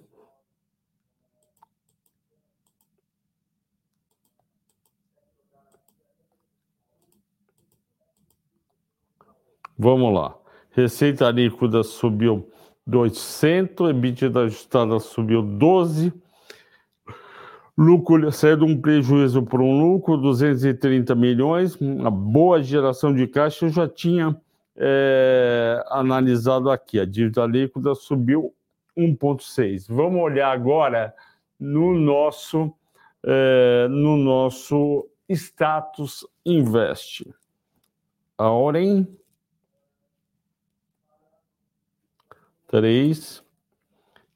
[9.78, 10.37] Vamos lá.
[10.78, 12.48] Receita líquida subiu
[12.86, 16.12] 200, EBITDA ajustada subiu 12,
[17.76, 23.66] Lucro saiu de um prejuízo para um lucro, 230 milhões, uma boa geração de caixa.
[23.66, 24.40] Eu já tinha
[24.76, 27.00] é, analisado aqui.
[27.00, 28.54] A dívida líquida subiu
[28.96, 29.86] 1,6.
[29.88, 31.12] Vamos olhar agora
[31.58, 32.72] no nosso,
[33.24, 37.28] é, no nosso status invest.
[38.38, 39.17] A Orem
[42.68, 43.42] 3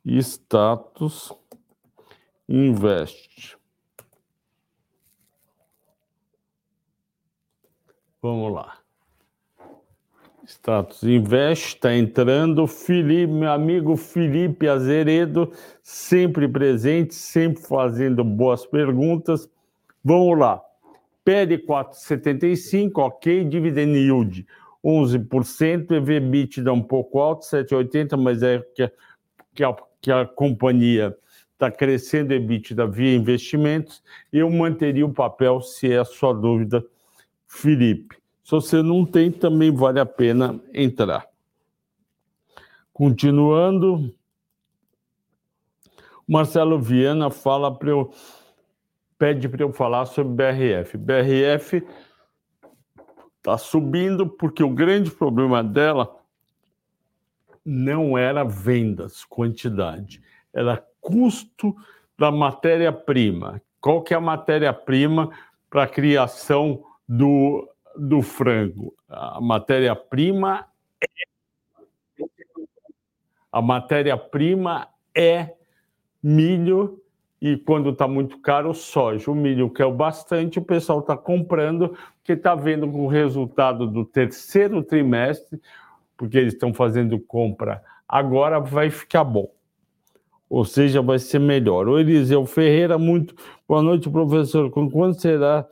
[0.05, 1.33] status
[2.49, 3.57] investe.
[8.21, 8.79] Vamos lá.
[10.45, 12.67] Status Invest está entrando.
[12.67, 15.53] Felipe, meu amigo Felipe Azeredo,
[15.83, 19.49] sempre presente, sempre fazendo boas perguntas.
[20.05, 20.63] Vamos lá.
[21.25, 23.45] PL 4,75, ok.
[23.45, 24.47] Dividend yield
[24.85, 25.93] 11%.
[25.93, 28.91] EV/BIT dá um pouco alto, 7,80, mas é que a,
[29.55, 31.17] que a, que a companhia
[31.53, 34.03] está crescendo EBITDA via investimentos,
[34.33, 36.85] eu manteria o papel se é a sua dúvida,
[37.47, 38.17] Felipe.
[38.43, 41.25] Se você não tem, também vale a pena entrar.
[42.93, 44.13] Continuando,
[46.27, 48.13] Marcelo Viana fala para eu
[49.17, 50.99] pede para eu falar sobre BRF.
[50.99, 51.87] BRF
[53.43, 56.17] está subindo porque o grande problema dela
[57.65, 60.23] não era vendas, quantidade,
[60.55, 61.75] era custo
[62.17, 63.61] da matéria-prima.
[63.81, 65.31] Qual que é a matéria-prima
[65.69, 68.95] para a criação do, do frango?
[69.09, 70.69] A matéria-prima
[71.01, 71.33] é
[73.51, 75.55] A matéria-prima é
[76.23, 77.03] milho
[77.43, 79.29] e quando está muito caro, soja.
[79.29, 84.05] O milho caiu bastante, o pessoal está comprando, porque está vendo com o resultado do
[84.05, 85.61] terceiro trimestre,
[86.17, 89.51] porque eles estão fazendo compra agora, vai ficar bom.
[90.49, 91.89] Ou seja, vai ser melhor.
[91.89, 93.35] O Eliseu Ferreira, muito
[93.67, 94.71] boa noite, professor.
[94.71, 95.67] Quando será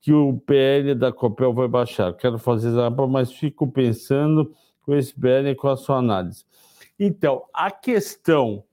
[0.00, 2.12] que o PL da Copel vai baixar?
[2.14, 2.70] Quero fazer
[3.08, 6.44] mas fico pensando com esse PL e com a sua análise.
[6.98, 8.64] Então, a questão,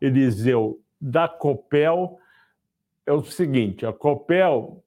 [0.00, 2.18] Eliseu, da Copel
[3.04, 4.82] é o seguinte: a Copel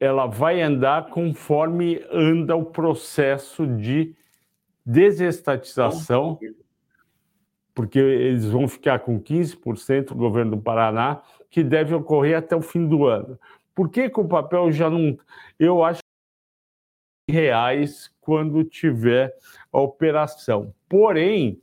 [0.00, 4.14] ela vai andar conforme anda o processo de
[4.84, 6.38] desestatização,
[7.74, 12.62] porque eles vão ficar com 15% do governo do Paraná, que deve ocorrer até o
[12.62, 13.38] fim do ano.
[13.74, 15.18] Por que, que o papel já não.
[15.58, 16.00] Eu acho
[17.28, 19.34] reais quando tiver
[19.72, 20.74] a operação.
[20.88, 21.60] Porém,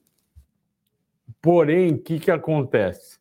[1.42, 3.21] porém, o que, que acontece?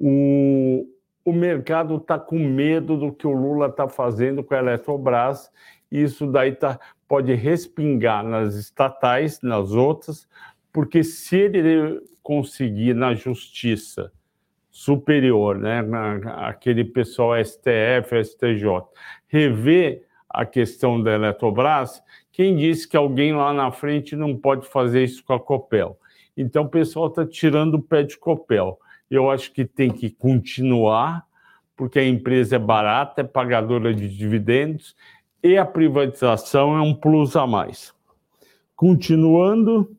[0.00, 0.86] O,
[1.24, 5.50] o mercado está com medo do que o Lula está fazendo com a Eletrobras,
[5.92, 10.28] e isso daí tá, pode respingar nas estatais, nas outras,
[10.72, 14.10] porque se ele conseguir na justiça
[14.70, 18.82] superior, né, na, aquele pessoal STF, STJ,
[19.26, 25.04] rever a questão da Eletrobras, quem disse que alguém lá na frente não pode fazer
[25.04, 25.98] isso com a Copel?
[26.36, 28.78] Então o pessoal está tirando o pé de Copel.
[29.10, 31.26] Eu acho que tem que continuar,
[31.76, 34.94] porque a empresa é barata, é pagadora de dividendos
[35.42, 37.94] e a privatização é um plus a mais.
[38.76, 39.96] Continuando.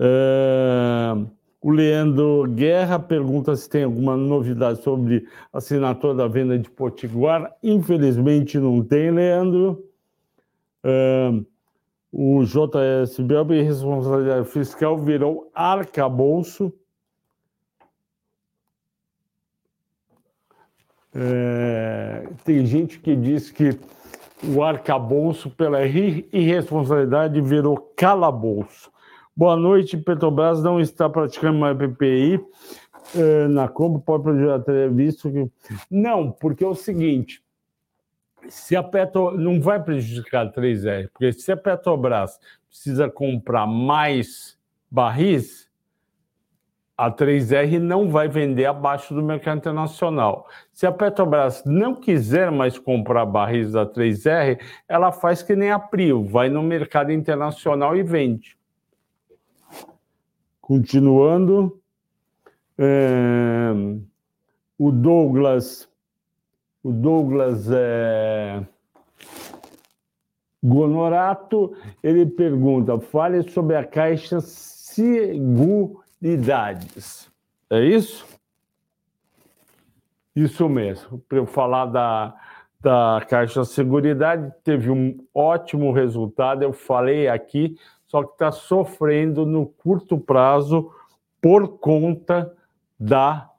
[0.00, 1.14] É,
[1.60, 7.52] o Leandro Guerra pergunta se tem alguma novidade sobre a assinatura da venda de Potiguar.
[7.62, 9.84] Infelizmente não tem, Leandro.
[10.84, 11.30] É,
[12.12, 16.72] o JSBL, responsabilidade fiscal, virou arcabouço.
[21.14, 23.78] É, tem gente que diz que
[24.42, 28.90] o arcabouço, pela irresponsabilidade, virou calabouço.
[29.36, 32.40] Boa noite, Petrobras não está praticando mais PPI
[33.14, 35.50] é, na compra, pode prejudicar visto que...
[35.90, 37.42] Não, porque é o seguinte,
[38.48, 44.58] se a Petro não vai prejudicar a 3R, porque se a Petrobras precisa comprar mais
[44.90, 45.68] barris,
[46.96, 50.48] a 3R não vai vender abaixo do mercado internacional.
[50.72, 55.78] Se a Petrobras não quiser mais comprar barris da 3R, ela faz que nem a
[55.78, 58.58] Prio, vai no mercado internacional e vende.
[60.60, 61.80] Continuando,
[62.76, 63.70] é,
[64.76, 65.88] o Douglas
[66.88, 68.64] o Douglas é...
[70.64, 75.70] Gonorato, ele pergunta, fale sobre a Caixa Seguridades.
[77.70, 78.26] É isso?
[80.34, 81.18] Isso mesmo.
[81.28, 82.34] Para eu falar da,
[82.80, 87.76] da Caixa Seguridade, teve um ótimo resultado, eu falei aqui,
[88.06, 90.90] só que está sofrendo no curto prazo
[91.40, 92.56] por conta
[92.98, 93.50] da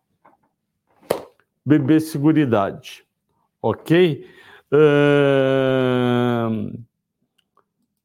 [1.63, 3.07] BB Seguridade
[3.61, 4.25] ok?
[4.71, 6.79] Uh,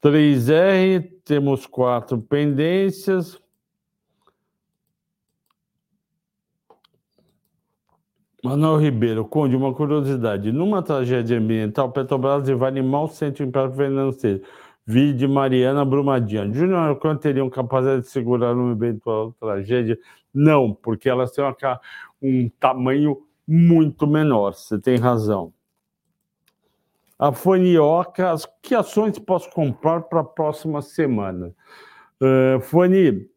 [0.03, 3.43] 3R, temos quatro pendências.
[8.45, 10.53] Manuel Ribeiro, Conde, uma curiosidade.
[10.53, 14.43] Numa tragédia ambiental, Petrobras vai animar o centro impacto financeiro.
[14.87, 16.53] Vide Mariana Brumadinha.
[16.53, 19.99] Júnior quanto teriam capacidade de segurar uma eventual tragédia?
[20.33, 21.57] Não, porque elas têm uma,
[22.21, 25.53] um tamanho muito menor, você tem razão.
[27.19, 31.55] A Fanioca, que ações posso comprar para a próxima semana?
[32.21, 33.29] Uh, Fani,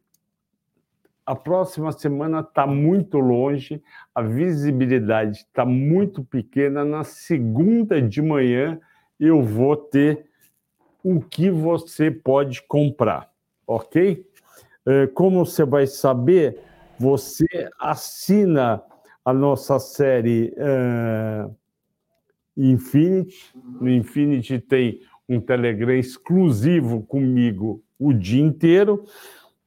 [1.25, 3.83] a próxima semana está muito longe,
[4.15, 6.85] a visibilidade está muito pequena.
[6.85, 8.79] Na segunda de manhã
[9.19, 10.25] eu vou ter
[11.03, 13.29] o que você pode comprar,
[13.67, 14.25] ok?
[14.85, 16.59] Uh, como você vai saber,
[16.97, 17.45] você
[17.79, 18.81] assina
[19.27, 21.53] a nossa série uh,
[22.55, 23.51] Infinity.
[23.81, 29.03] No Infinity tem um Telegram exclusivo comigo o dia inteiro.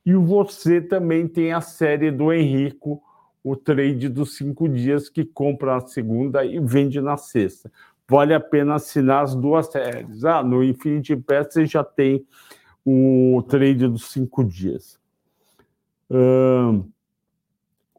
[0.06, 3.02] E você também tem a série do Henrico,
[3.44, 7.70] o trade dos cinco dias, que compra na segunda e vende na sexta.
[8.08, 10.24] Vale a pena assinar as duas séries.
[10.24, 12.24] Ah, no Infinity Pass você já tem
[12.82, 14.98] o trade dos cinco dias.
[16.10, 16.88] Um,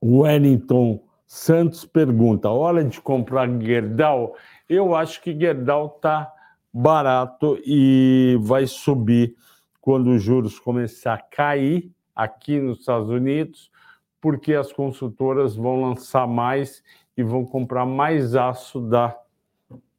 [0.02, 4.36] Wellington Santos pergunta: hora de comprar Gerdau?
[4.68, 6.30] Eu acho que Gerdau está
[6.74, 9.38] barato e vai subir
[9.80, 13.72] quando os juros começar a cair aqui nos Estados Unidos,
[14.20, 16.84] porque as consultoras vão lançar mais
[17.16, 19.18] e vão comprar mais aço da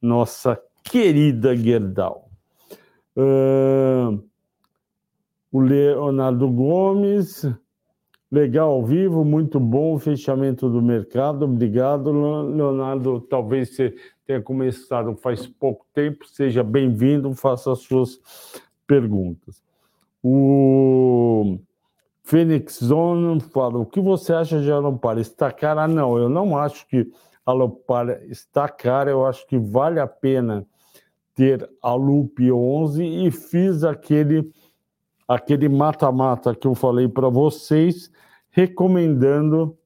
[0.03, 2.29] nossa querida Gerdau.
[3.17, 4.23] Uh,
[5.51, 7.47] o Leonardo Gomes,
[8.33, 11.45] legal ao vivo, muito bom fechamento do mercado.
[11.45, 13.21] Obrigado, Leonardo.
[13.21, 13.95] Talvez você
[14.27, 18.19] tenha começado faz pouco tempo, seja bem-vindo, faça as suas
[18.87, 19.63] perguntas.
[20.23, 21.59] O
[22.25, 25.19] Fênix Zone fala: o que você acha de Alopar?
[25.19, 25.87] Está cara?
[25.87, 27.13] Não, eu não acho que
[27.45, 30.67] Alopar está cara, eu acho que vale a pena
[31.35, 34.51] ter a Loop 11 e fiz aquele
[35.35, 38.11] aquele mata-mata que eu falei para vocês,
[38.51, 39.77] recomendando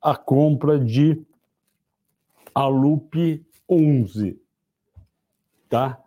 [0.00, 1.24] a compra de
[2.54, 4.40] a Loop 11,
[5.68, 6.02] tá?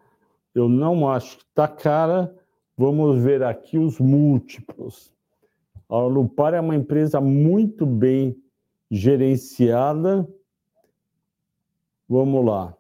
[0.53, 2.35] Eu não acho que está cara.
[2.77, 5.13] Vamos ver aqui os múltiplos.
[5.89, 8.41] A Lupar é uma empresa muito bem
[8.89, 10.27] gerenciada.
[12.07, 12.75] Vamos lá.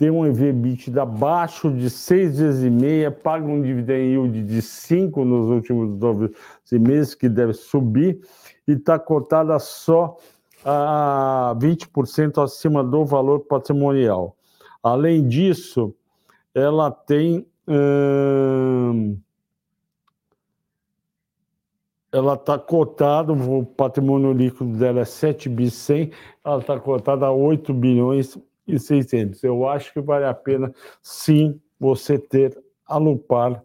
[0.00, 5.26] Tem um EV/EBITDA abaixo de seis vezes e meia, paga um dividend yield de 5
[5.26, 6.32] nos últimos 12
[6.78, 8.18] meses, que deve subir,
[8.66, 10.16] e está cotada só
[10.64, 14.34] a 20% acima do valor patrimonial.
[14.82, 15.94] Além disso,
[16.54, 17.46] ela tem.
[17.68, 19.18] Hum,
[22.10, 26.10] ela está cotada, o patrimônio líquido dela é 7 bi 100,
[26.42, 28.38] ela está cotada a 8 bilhões
[28.74, 29.42] e 600.
[29.44, 32.56] Eu acho que vale a pena, sim, você ter
[32.86, 33.62] a Lupar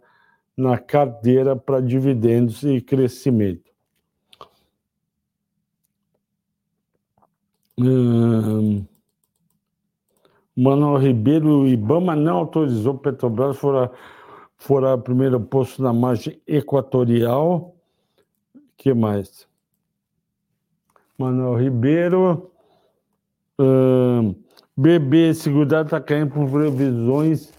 [0.56, 3.72] na carteira para dividendos e crescimento.
[7.78, 8.86] Hum,
[10.56, 13.91] Manuel Ribeiro, o Ibama não autorizou Petrobras fora,
[14.56, 17.76] fora primeiro posto na margem equatorial
[18.78, 19.47] que mais?
[21.18, 22.51] Manuel Ribeiro.
[23.60, 24.36] Uh,
[24.78, 27.54] BB Seguridade está caindo por previsões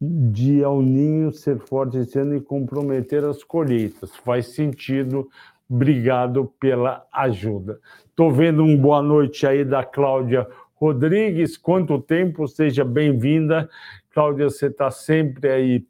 [0.00, 4.14] de El Ninho ser forte esse ano e comprometer as colheitas.
[4.18, 5.28] Faz sentido.
[5.68, 7.80] Obrigado pela ajuda.
[8.06, 10.46] Estou vendo um boa noite aí da Cláudia
[10.76, 11.56] Rodrigues.
[11.56, 12.46] Quanto tempo?
[12.46, 13.68] Seja bem-vinda.
[14.14, 15.84] Cláudia, você está sempre aí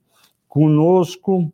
[0.48, 1.52] conosco.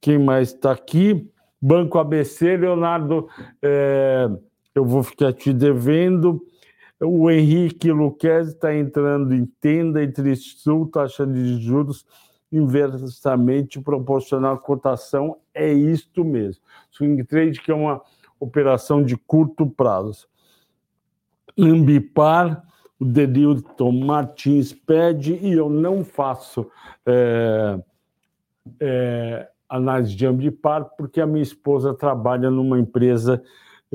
[0.00, 1.30] Quem mais está aqui?
[1.60, 3.28] Banco ABC, Leonardo,
[3.62, 4.28] é,
[4.74, 6.44] eu vou ficar te devendo.
[7.04, 12.06] O Henrique Luquez está entrando em tenda entre Sul, taxa de juros
[12.52, 15.38] inversamente proporcional à cotação.
[15.52, 16.62] É isto mesmo.
[16.90, 18.00] Swing trade, que é uma
[18.38, 20.28] operação de curto prazo.
[21.58, 22.62] Ambipar,
[23.00, 26.70] o Denilton Martins pede, e eu não faço.
[27.06, 27.80] É,
[28.78, 33.42] é, análise de Ambipar, porque a minha esposa trabalha numa empresa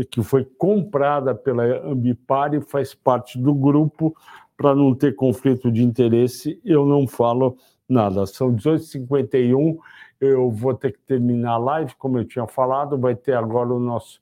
[0.06, 4.16] que foi comprada pela Ambipar e faz parte do grupo.
[4.56, 8.26] Para não ter conflito de interesse, eu não falo nada.
[8.26, 9.78] São 18h51,
[10.20, 12.98] eu vou ter que terminar a live, como eu tinha falado.
[12.98, 14.20] Vai ter agora o nosso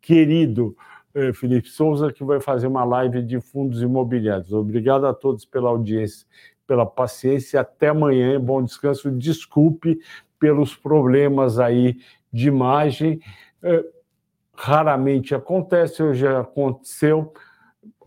[0.00, 0.76] querido
[1.14, 4.52] eh, Felipe Souza, que vai fazer uma live de fundos imobiliários.
[4.52, 6.26] Obrigado a todos pela audiência,
[6.66, 7.60] pela paciência.
[7.60, 8.38] Até amanhã.
[8.38, 9.10] Bom descanso.
[9.10, 9.98] Desculpe
[10.38, 11.96] pelos problemas aí
[12.32, 13.20] de imagem.
[13.62, 13.84] É,
[14.60, 17.32] raramente acontece, hoje aconteceu,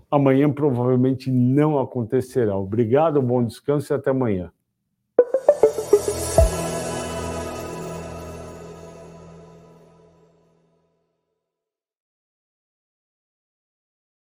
[0.09, 2.57] amanhã provavelmente não acontecerá.
[2.57, 4.51] Obrigado, bom descanso e até amanhã.